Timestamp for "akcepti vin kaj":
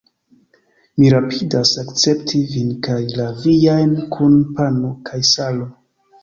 1.81-2.97